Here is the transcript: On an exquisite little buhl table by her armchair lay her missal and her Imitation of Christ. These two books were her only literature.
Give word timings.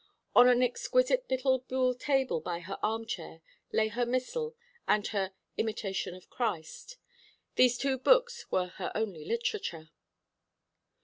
On 0.35 0.49
an 0.49 0.63
exquisite 0.63 1.29
little 1.29 1.59
buhl 1.59 1.93
table 1.93 2.39
by 2.41 2.59
her 2.61 2.79
armchair 2.81 3.39
lay 3.71 3.87
her 3.89 4.03
missal 4.03 4.55
and 4.87 5.05
her 5.05 5.31
Imitation 5.59 6.15
of 6.15 6.27
Christ. 6.31 6.97
These 7.53 7.77
two 7.77 7.99
books 7.99 8.49
were 8.49 8.69
her 8.77 8.91
only 8.95 9.23
literature. 9.23 9.91